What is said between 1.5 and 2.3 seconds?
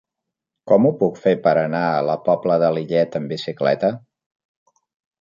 anar a la